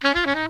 [0.00, 0.48] Bye.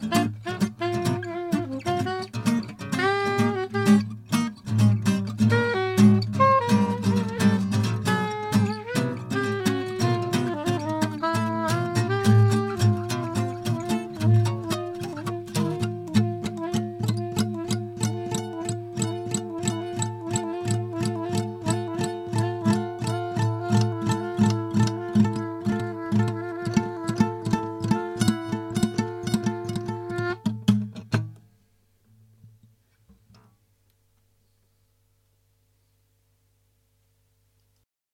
[0.00, 0.18] Bye.